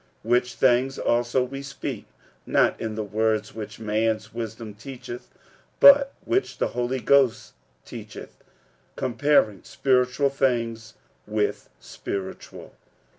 46:002:013 0.25 0.31
Which 0.31 0.53
things 0.55 0.97
also 0.97 1.43
we 1.43 1.61
speak, 1.61 2.07
not 2.47 2.81
in 2.81 2.95
the 2.95 3.03
words 3.03 3.53
which 3.53 3.79
man's 3.79 4.33
wisdom 4.33 4.73
teacheth, 4.73 5.29
but 5.79 6.15
which 6.25 6.57
the 6.57 6.69
Holy 6.69 6.99
Ghost 6.99 7.53
teacheth; 7.85 8.43
comparing 8.95 9.61
spiritual 9.63 10.31
things 10.31 10.95
with 11.27 11.69
spiritual. 11.79 12.73